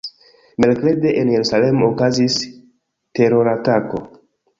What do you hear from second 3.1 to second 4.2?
teroratako.